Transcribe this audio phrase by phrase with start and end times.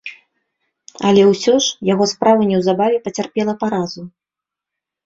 [1.09, 4.01] Але і ўсё ж, яго справа неўзабаве пацярпела паразу.